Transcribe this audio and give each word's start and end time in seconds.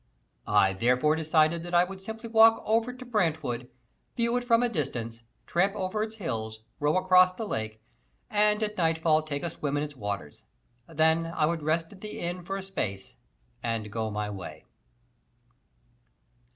I 0.47 0.73
therefore 0.73 1.15
decided 1.15 1.61
that 1.61 1.75
I 1.75 1.83
would 1.83 2.01
simply 2.01 2.27
walk 2.27 2.63
over 2.65 2.91
to 2.91 3.05
Brantwood, 3.05 3.69
view 4.17 4.35
it 4.35 4.43
from 4.43 4.63
a 4.63 4.67
distance, 4.67 5.21
tramp 5.45 5.75
over 5.75 6.01
its 6.01 6.15
hills, 6.15 6.63
row 6.79 6.97
across 6.97 7.33
the 7.33 7.45
lake, 7.45 7.79
and 8.27 8.63
at 8.63 8.79
nightfall 8.79 9.21
take 9.21 9.43
a 9.43 9.49
swim 9.51 9.77
in 9.77 9.83
its 9.83 9.95
waters. 9.95 10.43
Then 10.89 11.27
I 11.27 11.45
would 11.45 11.61
rest 11.61 11.93
at 11.93 12.01
the 12.01 12.19
Inn 12.19 12.41
for 12.41 12.57
a 12.57 12.63
space 12.63 13.15
and 13.61 13.91
go 13.91 14.09
my 14.09 14.27
way. 14.27 14.65